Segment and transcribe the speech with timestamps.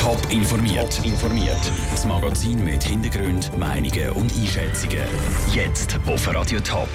[0.00, 0.98] Top informiert.
[1.04, 1.72] informiert.
[1.90, 5.04] Das Magazin mit Hintergrund, Meinungen und Einschätzungen.
[5.52, 6.88] Jetzt auf Radio Top.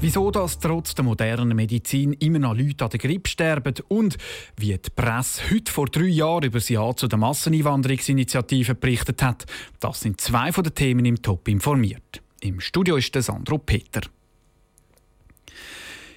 [0.00, 4.16] Wieso das trotz der modernen Medizin immer noch Leute an der Grippe sterben und
[4.56, 9.44] wie die Presse heute vor drei Jahren über das Ja zu der Masseneinwanderungsinitiative berichtet hat,
[9.78, 12.22] das sind zwei von den Themen im Top informiert.
[12.40, 14.00] Im Studio ist der Sandro Peter.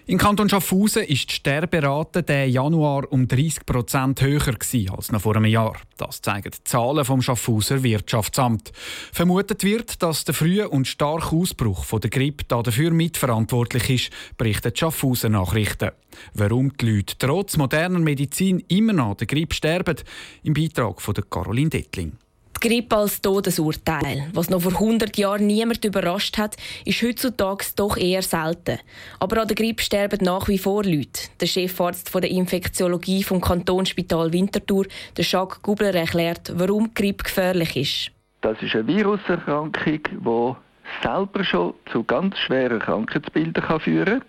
[0.08, 5.36] Im Kanton Schaffhausen ist die Sterberate diesen Januar um 30 Prozent höher als noch vor
[5.36, 5.78] einem Jahr.
[5.98, 8.72] Das zeigen die Zahlen vom Schaffhauser Wirtschaftsamt.
[9.14, 14.74] Vermutet wird, dass der frühe und starke Ausbruch von der Grippe dafür mitverantwortlich ist, berichten
[14.74, 15.92] die Schaffhauser Nachrichten.
[16.34, 19.98] Warum die Leute trotz moderner Medizin immer noch an der Grippe sterben,
[20.44, 22.14] im Beitrag von Caroline Dettling.
[22.62, 28.22] Grippe als Todesurteil, was noch vor 100 Jahren niemand überrascht hat, ist heutzutage doch eher
[28.22, 28.78] selten.
[29.20, 31.30] Aber an der Grippe sterben nach wie vor Leute.
[31.40, 34.86] Der Chefarzt der Infektiologie vom Kantonsspital Winterthur,
[35.18, 38.12] der Jacques Gubler, erklärt, warum die Grippe gefährlich ist.
[38.42, 40.56] Das ist eine Viruserkrankung, die
[41.04, 44.28] selber schon zu ganz schweren Krankheitsbildern führen kann.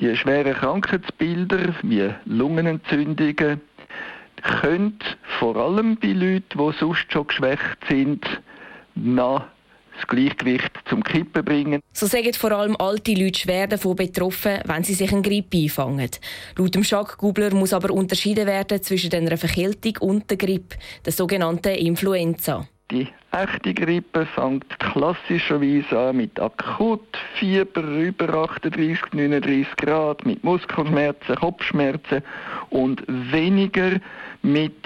[0.00, 3.60] Die schweren Krankheitsbilder wie Lungenentzündungen,
[4.42, 4.98] können
[5.38, 8.24] vor allem bei Leuten, die sonst schon geschwächt sind,
[8.94, 9.46] nach
[9.96, 11.80] das Gleichgewicht zum Kippen bringen.
[11.92, 16.10] So sagen vor allem alte Leute schwer davon betroffen, wenn sie sich eine Grippe einfangen.
[16.56, 21.74] Laut dem Jacques muss aber unterschieden werden zwischen einer Verkältung und der Grippe, der sogenannten
[21.74, 22.66] Influenza.
[22.92, 32.22] Die echte Grippe fängt klassischerweise an mit Akutfieber über 38, 39 Grad, mit Muskelschmerzen, Kopfschmerzen
[32.68, 33.98] und weniger
[34.42, 34.76] mit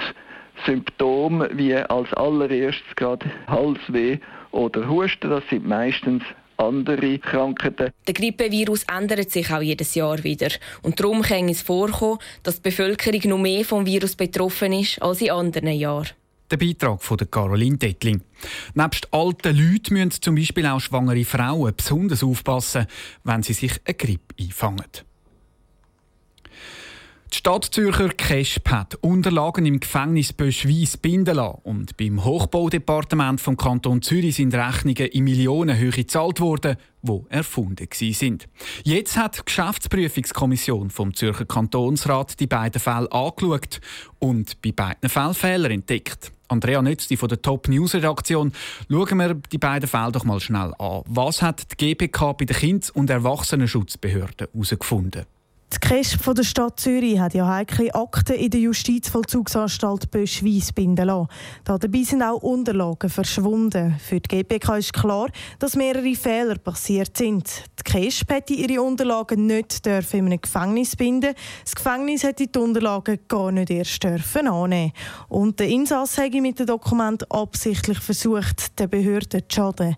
[0.64, 4.18] Symptomen wie als allererstes gerade Halsweh
[4.52, 5.28] oder Husten.
[5.28, 6.22] Das sind meistens
[6.58, 7.90] andere Krankheiten.
[8.06, 10.50] Der Grippevirus ändert sich auch jedes Jahr wieder.
[10.82, 15.20] Und darum kann es vorkommen, dass die Bevölkerung noch mehr vom Virus betroffen ist als
[15.22, 16.06] in anderen Jahren.
[16.50, 18.22] Der Beitrag von Caroline Dettling.
[18.74, 22.86] Nebst alten Leuten müssen zum Beispiel auch schwangere Frauen besonders aufpassen,
[23.24, 24.84] wenn sie sich eine Grippe einfangen.
[27.32, 33.56] Die Stadt Zürcher KESP hat Unterlagen im Gefängnis Böschweiss binden lassen und beim Hochbaudepartement vom
[33.56, 38.48] Kanton Zürich sind Rechnungen in Millionenhöhe gezahlt worden, die erfunden sind.
[38.84, 43.80] Jetzt hat die Geschäftsprüfungskommission vom Zürcher Kantonsrat die beiden Fälle angeschaut
[44.20, 46.32] und bei beiden Fällen Fehler entdeckt.
[46.48, 48.52] Andrea Nötzli von der Top News Redaktion.
[48.90, 51.02] Schauen wir die beiden Fälle doch mal schnell an.
[51.06, 55.26] Was hat die GPK bei der Kindes- und Erwachsenenschutzbehörde herausgefunden?
[55.72, 61.28] Die KESP der Stadt Zürich hat ja heikle Akten in der Justizvollzugsanstalt Böschweiss binden lassen.
[61.64, 63.96] Dabei sind auch Unterlagen verschwunden.
[63.98, 65.28] Für die GPK ist klar,
[65.58, 67.64] dass mehrere Fehler passiert sind.
[67.80, 71.34] Die KESP hätte ihre Unterlagen nicht dürfen in einem Gefängnis binden.
[71.64, 74.92] Das Gefängnis hätte die Unterlagen gar nicht erst dürfen annehmen.
[75.28, 79.96] Und der Insass hätte mit dem Dokument absichtlich versucht, den Behörden zu schaden.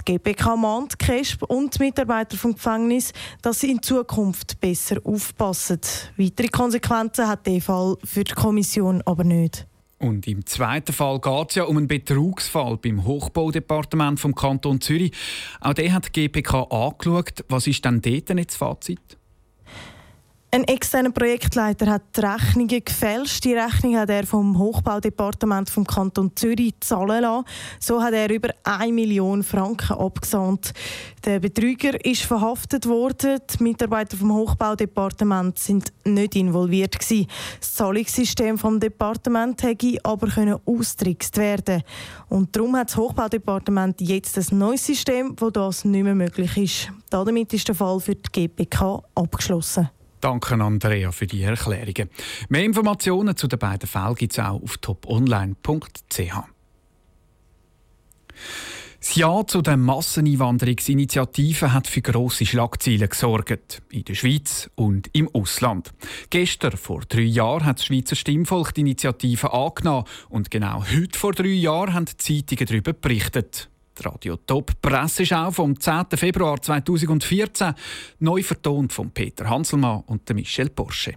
[0.00, 5.80] Die GPK mahnt KESP und die Mitarbeiter vom Gefängnis, dass sie in Zukunft besser aufpassen.
[6.16, 9.66] Weitere Konsequenzen hat der Fall für die Kommission aber nicht.
[9.98, 15.12] Und im zweiten Fall geht es ja um einen Betrugsfall beim Hochbaudepartement vom Kanton Zürich.
[15.60, 17.44] Auch der hat die GPK angeschaut.
[17.48, 19.17] Was ist denn dort jetzt das Fazit?
[20.50, 23.44] Ein externer Projektleiter hat die Rechnungen gefälscht.
[23.44, 27.44] Die Rechnung hat er vom Hochbaudepartement vom Kanton Zürich zahlen lassen.
[27.78, 30.72] So hat er über 1 Million Franken abgesandt.
[31.26, 33.40] Der Betrüger ist verhaftet worden.
[33.58, 37.26] Die Mitarbeiter vom Hochbaudepartement sind nicht involviert gewesen.
[37.60, 41.82] Das Zahlungssystem vom Departement hätte aber können austrickst werden.
[42.30, 46.90] Und darum hat das Hochbaudepartement jetzt ein neues System, wo das nicht mehr möglich ist.
[47.10, 49.90] Damit ist der Fall für die GPK abgeschlossen.
[50.20, 52.10] Danke, Andrea, für die Erklärungen.
[52.48, 56.34] Mehr Informationen zu den beiden Fällen gibt es auch auf toponline.ch.
[59.00, 63.80] Das Ja zu den Masseneinwanderungsinitiativen hat für grosse Schlagzeilen gesorgt.
[63.90, 65.92] In der Schweiz und im Ausland.
[66.30, 70.04] Gestern, vor drei Jahren, hat das Schweizer Stimmvolk die Initiative angenommen.
[70.28, 73.70] Und genau heute, vor drei Jahren, haben die Zeitungen darüber berichtet.
[73.98, 76.06] Die Radio Top Presseschau vom 10.
[76.14, 77.74] Februar 2014,
[78.20, 81.14] neu vertont von Peter Hanselmann und Michel Porsche.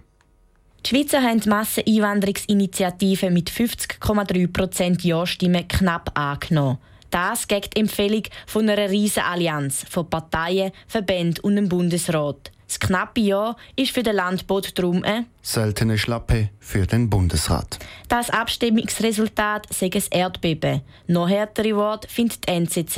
[0.84, 6.78] Die Schweizer haben die Masseneinwanderungsinitiative mit 50,3% Ja-Stimmen knapp angenommen.
[7.10, 12.51] Das gegen die Empfehlung von einer riesen Allianz von Parteien, Verbänden und dem Bundesrat.
[12.72, 17.78] Das knappe Ja ist für den Landbot drum eine seltene Schlappe für den Bundesrat.
[18.08, 20.80] Das Abstimmungsresultat sei ein Erdbeben.
[21.06, 22.96] Noch härtere Worte findet die NZZ.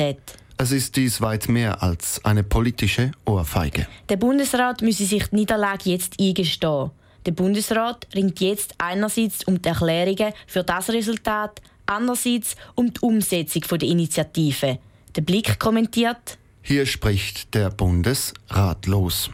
[0.59, 3.89] Es ist dies weit mehr als eine politische Ohrfeige.
[4.09, 6.93] Der Bundesrat müsse sich die Niederlage jetzt eingestehen.
[7.27, 13.63] Der Bundesrat ringt jetzt einerseits um die Erklärungen für das Resultat, andererseits um die Umsetzung
[13.77, 14.79] der Initiative.
[15.17, 16.39] Der Blick kommentiert.
[16.63, 19.31] Hier spricht der Bundesrat los.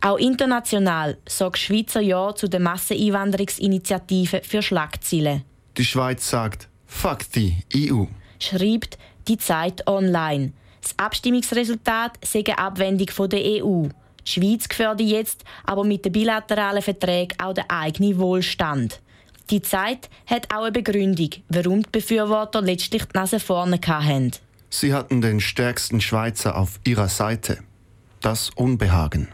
[0.00, 5.42] Auch international sorgt Schweizer Ja zu der Masseneinwanderungsinitiative für Schlagzeilen.
[5.76, 8.04] Die Schweiz sagt, fuck die EU.
[8.38, 8.96] Schreibt
[9.26, 10.52] die Zeit online.
[10.80, 13.88] Das Abstimmungsresultat sei eine Abwendung von der EU.
[14.24, 19.00] Die Schweiz gefährdet jetzt aber mit den bilateralen Verträgen auch den eigenen Wohlstand.
[19.50, 24.32] Die Zeit hat auch eine Begründung, warum die Befürworter letztlich die Nase vorne hatten.
[24.70, 27.58] Sie hatten den stärksten Schweizer auf ihrer Seite.
[28.20, 29.28] Das Unbehagen.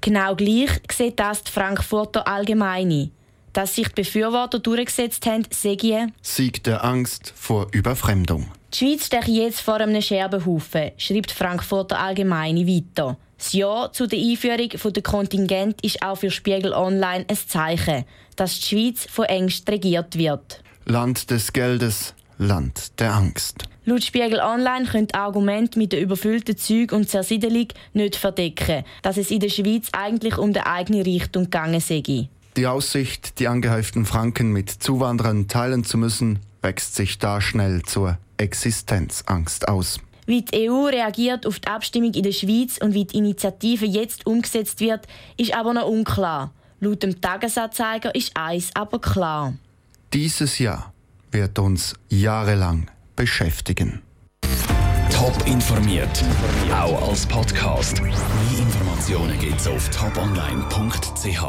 [0.00, 3.10] Genau gleich sieht das die Frankfurter Allgemeine.
[3.52, 8.46] Dass sich die Befürworter durchgesetzt haben, sehe Sieg der Angst vor Überfremdung.
[8.72, 13.18] Die Schweiz steht jetzt vor einem Scherbenhaufen, schreibt die Frankfurter Allgemeine weiter.
[13.36, 18.04] Das Ja zu der Einführung der Kontingent ist auch für Spiegel Online ein Zeichen,
[18.36, 20.62] dass die Schweiz von Ängsten regiert wird.
[20.84, 23.69] Land des Geldes, Land der Angst.
[23.86, 29.30] Laut Spiegel Online können Argumente mit der überfüllten Züg und Zersiedelung nicht verdecken, dass es
[29.30, 32.28] in der Schweiz eigentlich um die eigene Richtung gegangen sei.
[32.56, 38.18] Die Aussicht, die angehäuften Franken mit Zuwanderern teilen zu müssen, wächst sich da schnell zur
[38.36, 39.98] Existenzangst aus.
[40.26, 44.26] Wie die EU reagiert auf die Abstimmung in der Schweiz und wie die Initiative jetzt
[44.26, 45.06] umgesetzt wird,
[45.38, 46.52] ist aber noch unklar.
[46.80, 49.54] Laut dem Tagesanzeiger ist eins aber klar.
[50.12, 50.92] Dieses Jahr
[51.30, 54.00] wird uns jahrelang beschäftigen.
[55.12, 56.24] Top informiert,
[56.72, 58.00] auch als Podcast.
[58.00, 58.14] Mehr
[58.58, 61.42] Informationen gibt's auf toponline.ch.